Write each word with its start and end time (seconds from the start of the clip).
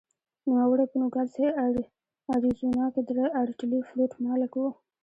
نوموړی 0.47 0.85
په 0.91 0.95
نوګالس 1.01 1.35
اریزونا 2.33 2.85
کې 2.93 3.01
د 3.09 3.11
ارټلي 3.41 3.79
فلوټ 3.87 4.11
مالک 4.25 4.51
و. 4.57 4.63